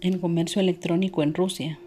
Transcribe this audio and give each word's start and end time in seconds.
en 0.00 0.18
comercio 0.18 0.60
electrónico 0.60 1.22
en 1.22 1.34
Rusia. 1.34 1.78